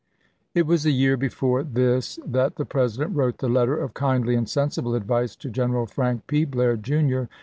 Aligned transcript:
It 0.55 0.65
was 0.65 0.83
a 0.83 0.89
year 0.89 1.15
before 1.15 1.61
this 1.61 2.17
that 2.25 2.55
the 2.55 2.65
President 2.65 3.15
wrote 3.15 3.37
the 3.37 3.47
letter 3.47 3.77
of 3.77 3.93
kindly 3.93 4.33
and 4.33 4.49
sensible 4.49 4.95
advice 4.95 5.35
to 5.35 5.51
General 5.51 5.85
Frank 5.85 6.25
P. 6.25 6.43
Blair, 6.43 6.75
Jr. 6.75 7.25